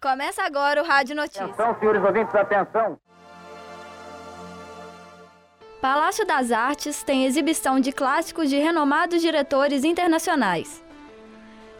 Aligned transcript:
Começa 0.00 0.42
agora 0.42 0.82
o 0.82 0.84
Rádio 0.84 1.16
Notícias. 1.16 1.50
Atenção, 1.50 1.76
senhores 1.78 2.04
ouvintes, 2.04 2.34
atenção. 2.34 2.98
Palácio 5.80 6.24
das 6.24 6.52
Artes 6.52 7.02
tem 7.02 7.24
exibição 7.24 7.80
de 7.80 7.92
clássicos 7.92 8.48
de 8.48 8.56
renomados 8.56 9.20
diretores 9.20 9.84
internacionais. 9.84 10.82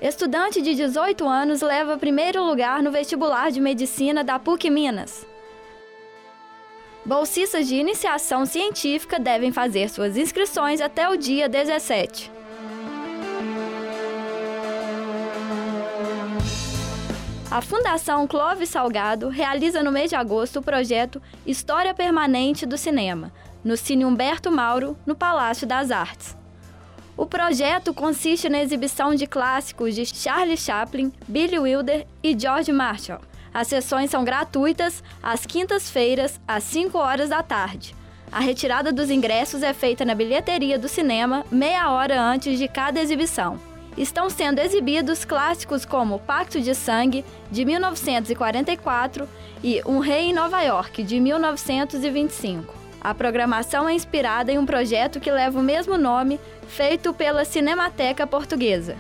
Estudante 0.01 0.61
de 0.61 0.75
18 0.75 1.25
anos 1.29 1.63
leva 1.63 1.97
primeiro 1.97 2.43
lugar 2.43 2.83
no 2.83 2.91
vestibular 2.91 3.53
de 3.53 3.61
medicina 3.61 4.25
da 4.25 4.39
PUC 4.39 4.71
Minas. 4.71 5.25
Bolsistas 7.05 7.69
de 7.69 7.77
iniciação 7.77 8.45
científica 8.45 9.21
devem 9.21 9.53
fazer 9.53 9.89
suas 9.89 10.17
inscrições 10.17 10.81
até 10.81 11.09
o 11.09 11.17
dia 11.17 11.49
17. 11.49 12.42
A 17.53 17.61
Fundação 17.61 18.27
Clóvis 18.27 18.71
Salgado 18.71 19.29
realiza 19.29 19.83
no 19.83 19.93
mês 19.93 20.09
de 20.09 20.17
agosto 20.17 20.61
o 20.61 20.63
projeto 20.63 21.21
História 21.45 21.93
Permanente 21.93 22.65
do 22.65 22.79
Cinema, 22.79 23.31
no 23.63 23.77
Cine 23.77 24.07
Humberto 24.07 24.51
Mauro, 24.51 24.97
no 25.05 25.15
Palácio 25.15 25.67
das 25.67 25.91
Artes. 25.91 26.35
O 27.15 27.27
projeto 27.27 27.93
consiste 27.93 28.49
na 28.49 28.63
exibição 28.63 29.15
de 29.15 29.27
clássicos 29.27 29.95
de 29.95 30.07
Charlie 30.07 30.57
Chaplin, 30.57 31.13
Billy 31.29 31.59
Wilder 31.59 32.07
e 32.23 32.35
George 32.35 32.73
Marshall. 32.73 33.21
As 33.53 33.69
sessões 33.69 34.11
são 34.11 34.25
gratuitas 34.25 35.05
às 35.23 35.45
quintas-feiras, 35.45 36.41
às 36.49 36.65
5 36.65 36.97
horas 36.97 37.29
da 37.29 37.43
tarde. 37.43 37.95
A 38.33 38.41
retirada 38.41 38.91
dos 38.91 39.11
ingressos 39.11 39.63
é 39.63 39.75
feita 39.75 40.07
na 40.07 40.15
bilheteria 40.15 40.79
do 40.79 40.89
cinema 40.89 41.45
meia 41.51 41.91
hora 41.91 42.19
antes 42.19 42.59
de 42.59 42.67
cada 42.67 42.99
exibição. 42.99 43.72
Estão 43.97 44.31
sendo 44.31 44.59
exibidos 44.59 45.25
clássicos 45.25 45.85
como 45.85 46.19
Pacto 46.19 46.61
de 46.61 46.75
Sangue, 46.75 47.25
de 47.51 47.65
1944, 47.65 49.29
e 49.63 49.83
Um 49.85 49.99
Rei 49.99 50.31
em 50.31 50.33
Nova 50.33 50.63
York, 50.63 51.03
de 51.03 51.21
1925. 51.21 52.75
A 53.01 53.13
programação 53.15 53.89
é 53.89 53.93
inspirada 53.93 54.51
em 54.53 54.59
um 54.59 54.65
projeto 54.65 55.21
que 55.21 55.31
leva 55.31 55.59
o 55.59 55.63
mesmo 55.63 55.99
nome, 55.99 56.41
feito 56.69 57.13
pela 57.13 57.45
Cinemateca 57.45 58.27
Portuguesa. 58.27 58.97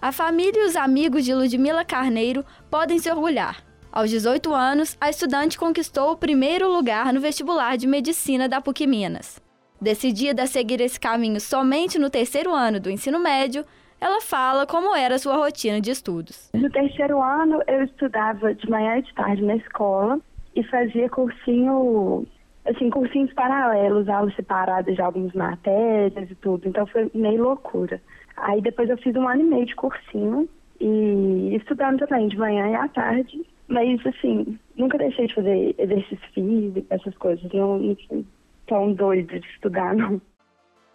A 0.00 0.12
família 0.12 0.62
e 0.62 0.66
os 0.66 0.76
amigos 0.76 1.24
de 1.24 1.34
Ludmila 1.34 1.84
Carneiro 1.84 2.44
podem 2.70 3.00
se 3.00 3.10
orgulhar. 3.10 3.64
Aos 3.90 4.08
18 4.10 4.54
anos, 4.54 4.96
a 5.00 5.10
estudante 5.10 5.58
conquistou 5.58 6.12
o 6.12 6.16
primeiro 6.16 6.70
lugar 6.70 7.12
no 7.12 7.20
vestibular 7.20 7.76
de 7.76 7.88
medicina 7.88 8.48
da 8.48 8.60
PUC 8.60 8.86
Minas. 8.86 9.42
Decidida 9.80 10.44
a 10.44 10.46
seguir 10.46 10.80
esse 10.80 11.00
caminho 11.00 11.40
somente 11.40 11.98
no 11.98 12.08
terceiro 12.08 12.54
ano 12.54 12.78
do 12.78 12.88
ensino 12.88 13.18
médio, 13.18 13.64
ela 14.00 14.20
fala 14.20 14.64
como 14.68 14.94
era 14.94 15.16
a 15.16 15.18
sua 15.18 15.34
rotina 15.34 15.80
de 15.80 15.90
estudos. 15.90 16.48
No 16.54 16.70
terceiro 16.70 17.20
ano, 17.20 17.60
eu 17.66 17.82
estudava 17.82 18.54
de 18.54 18.70
manhã 18.70 18.98
e 18.98 19.02
de 19.02 19.12
tarde 19.14 19.42
na 19.42 19.56
escola 19.56 20.20
e 20.54 20.62
fazia 20.62 21.10
cursinho, 21.10 22.24
assim, 22.68 22.90
cursinhos 22.90 23.32
paralelos, 23.32 24.08
aulas 24.08 24.34
separadas 24.34 24.94
de 24.94 25.02
algumas 25.02 25.32
matérias 25.32 26.30
e 26.30 26.34
tudo. 26.36 26.68
Então 26.68 26.86
foi 26.86 27.10
meio 27.14 27.42
loucura. 27.42 28.00
Aí 28.36 28.60
depois 28.60 28.88
eu 28.88 28.98
fiz 28.98 29.14
um 29.16 29.28
ano 29.28 29.42
e 29.42 29.44
meio 29.44 29.66
de 29.66 29.74
cursinho 29.74 30.48
e 30.80 31.56
estudando 31.56 32.06
também 32.06 32.28
de 32.28 32.38
manhã 32.38 32.68
e 32.68 32.74
à 32.74 32.88
tarde. 32.88 33.44
Mas, 33.66 34.04
assim, 34.06 34.58
nunca 34.76 34.96
deixei 34.96 35.26
de 35.26 35.34
fazer 35.34 35.74
exercício 35.76 36.32
físico, 36.32 36.86
essas 36.88 37.16
coisas. 37.18 37.52
Não, 37.52 37.78
não 37.78 38.24
tão 38.66 38.92
doido 38.92 39.38
de 39.38 39.46
estudar, 39.48 39.94
não. 39.94 40.20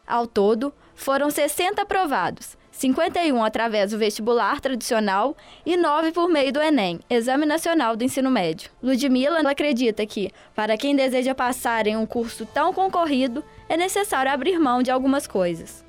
Ao 0.05 0.27
todo, 0.27 0.73
foram 0.93 1.29
60 1.29 1.81
aprovados, 1.81 2.57
51 2.71 3.43
através 3.43 3.91
do 3.91 3.97
vestibular 3.97 4.59
tradicional 4.59 5.35
e 5.65 5.77
9 5.77 6.11
por 6.11 6.27
meio 6.27 6.51
do 6.51 6.61
Enem, 6.61 6.99
Exame 7.09 7.45
Nacional 7.45 7.95
do 7.95 8.03
Ensino 8.03 8.29
Médio. 8.29 8.69
Ludmila 8.81 9.39
acredita 9.49 10.05
que, 10.05 10.29
para 10.53 10.77
quem 10.77 10.95
deseja 10.95 11.33
passar 11.33 11.87
em 11.87 11.95
um 11.95 12.05
curso 12.05 12.45
tão 12.45 12.73
concorrido, 12.73 13.43
é 13.69 13.77
necessário 13.77 14.31
abrir 14.31 14.59
mão 14.59 14.83
de 14.83 14.91
algumas 14.91 15.25
coisas. 15.25 15.85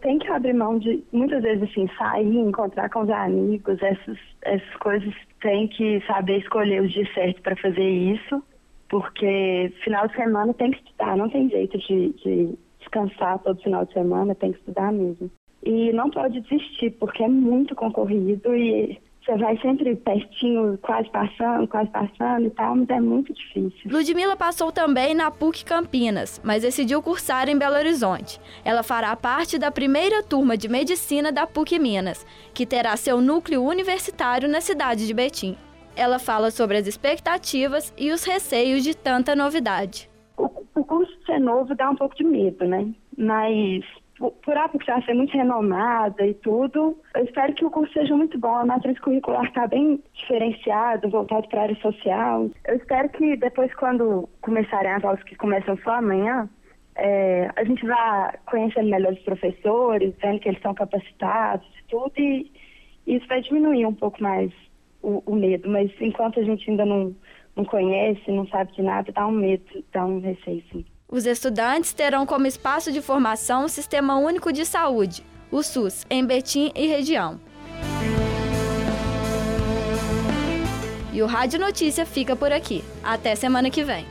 Tem 0.00 0.18
que 0.18 0.28
abrir 0.28 0.54
mão 0.54 0.78
de, 0.78 1.04
muitas 1.12 1.42
vezes, 1.42 1.68
assim, 1.68 1.88
sair, 1.98 2.36
encontrar 2.36 2.88
com 2.88 3.02
os 3.02 3.10
amigos, 3.10 3.76
essas, 3.82 4.18
essas 4.42 4.76
coisas, 4.76 5.12
tem 5.42 5.68
que 5.68 6.02
saber 6.06 6.38
escolher 6.38 6.82
o 6.82 6.88
dia 6.88 7.06
certo 7.14 7.42
para 7.42 7.56
fazer 7.56 7.88
isso 7.88 8.42
porque 8.90 9.72
final 9.84 10.08
de 10.08 10.16
semana 10.16 10.52
tem 10.52 10.72
que 10.72 10.78
estudar, 10.78 11.16
não 11.16 11.30
tem 11.30 11.48
jeito 11.48 11.78
de, 11.78 12.12
de 12.14 12.58
descansar 12.90 13.38
todo 13.38 13.62
final 13.62 13.84
de 13.84 13.92
semana, 13.92 14.34
tem 14.34 14.52
que 14.52 14.58
estudar 14.58 14.92
mesmo. 14.92 15.30
E 15.62 15.92
não 15.92 16.10
pode 16.10 16.40
desistir, 16.40 16.90
porque 16.98 17.22
é 17.22 17.28
muito 17.28 17.74
concorrido 17.74 18.54
e 18.54 18.98
você 19.22 19.36
vai 19.36 19.56
sempre 19.58 19.94
pertinho, 19.94 20.78
quase 20.80 21.08
passando, 21.10 21.68
quase 21.68 21.90
passando 21.90 22.46
e 22.46 22.50
tal, 22.50 22.74
mas 22.74 22.88
é 22.88 22.98
muito 22.98 23.32
difícil. 23.34 23.90
Ludmila 23.90 24.34
passou 24.34 24.72
também 24.72 25.14
na 25.14 25.30
PUC 25.30 25.64
Campinas, 25.64 26.40
mas 26.42 26.62
decidiu 26.62 27.02
cursar 27.02 27.48
em 27.48 27.58
Belo 27.58 27.76
Horizonte. 27.76 28.40
Ela 28.64 28.82
fará 28.82 29.14
parte 29.14 29.58
da 29.58 29.70
primeira 29.70 30.22
turma 30.22 30.56
de 30.56 30.68
medicina 30.68 31.30
da 31.30 31.46
PUC 31.46 31.78
Minas, 31.78 32.26
que 32.54 32.64
terá 32.64 32.96
seu 32.96 33.20
núcleo 33.20 33.62
universitário 33.62 34.48
na 34.48 34.62
cidade 34.62 35.06
de 35.06 35.12
Betim. 35.12 35.56
Ela 35.94 36.18
fala 36.18 36.50
sobre 36.50 36.78
as 36.78 36.86
expectativas 36.86 37.92
e 37.98 38.10
os 38.10 38.24
receios 38.24 38.82
de 38.82 38.96
tanta 38.96 39.36
novidade. 39.36 40.09
Ser 41.30 41.38
novo 41.38 41.76
dá 41.76 41.88
um 41.88 41.94
pouco 41.94 42.16
de 42.16 42.24
medo, 42.24 42.66
né? 42.66 42.92
Mas 43.16 43.84
por 44.18 44.58
a 44.58 44.68
já 44.84 45.00
ser 45.02 45.14
muito 45.14 45.32
renomada 45.32 46.26
e 46.26 46.34
tudo, 46.34 46.98
eu 47.14 47.24
espero 47.24 47.54
que 47.54 47.64
o 47.64 47.70
curso 47.70 47.92
seja 47.92 48.16
muito 48.16 48.36
bom. 48.36 48.56
A 48.56 48.66
matriz 48.66 48.98
curricular 48.98 49.44
está 49.44 49.68
bem 49.68 50.02
diferenciada, 50.12 51.08
voltado 51.08 51.46
para 51.48 51.60
a 51.60 51.62
área 51.62 51.76
social. 51.76 52.50
Eu 52.66 52.76
espero 52.76 53.08
que 53.10 53.36
depois, 53.36 53.72
quando 53.76 54.28
começarem 54.40 54.90
as 54.90 55.04
aulas 55.04 55.22
que 55.22 55.36
começam 55.36 55.78
só 55.84 55.92
amanhã, 55.92 56.50
é, 56.96 57.48
a 57.54 57.62
gente 57.62 57.86
vá 57.86 58.34
conhecendo 58.46 58.90
melhor 58.90 59.12
os 59.12 59.20
professores, 59.20 60.12
vendo 60.20 60.40
que 60.40 60.48
eles 60.48 60.60
são 60.62 60.74
capacitados 60.74 61.66
e 61.78 61.88
tudo, 61.88 62.12
e 62.18 62.50
isso 63.06 63.26
vai 63.28 63.40
diminuir 63.40 63.86
um 63.86 63.94
pouco 63.94 64.20
mais 64.20 64.52
o, 65.00 65.22
o, 65.24 65.36
medo, 65.36 65.70
mas 65.70 65.90
enquanto 66.00 66.40
a 66.40 66.42
gente 66.42 66.68
ainda 66.68 66.84
não, 66.84 67.14
não 67.54 67.64
conhece, 67.64 68.30
não 68.32 68.46
sabe 68.48 68.72
de 68.72 68.82
nada, 68.82 69.12
dá 69.12 69.26
um 69.26 69.30
medo, 69.30 69.84
dá 69.92 70.04
um 70.04 70.20
receio 70.20 70.62
sim. 70.72 70.84
Os 71.10 71.26
estudantes 71.26 71.92
terão 71.92 72.24
como 72.24 72.46
espaço 72.46 72.92
de 72.92 73.02
formação 73.02 73.64
o 73.64 73.68
Sistema 73.68 74.16
Único 74.16 74.52
de 74.52 74.64
Saúde, 74.64 75.24
o 75.50 75.60
SUS, 75.60 76.06
em 76.08 76.24
Betim 76.24 76.70
e 76.72 76.86
região. 76.86 77.40
E 81.12 81.20
o 81.20 81.26
Rádio 81.26 81.58
Notícia 81.58 82.06
fica 82.06 82.36
por 82.36 82.52
aqui. 82.52 82.84
Até 83.02 83.34
semana 83.34 83.68
que 83.70 83.82
vem. 83.82 84.06